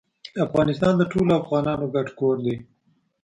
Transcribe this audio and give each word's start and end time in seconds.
افغانستان 0.45 0.93
د 0.97 1.03
ټولو 1.11 1.31
افغانانو 1.41 1.85
ګډ 1.95 2.07
کور 2.19 2.37
دی 2.45 2.55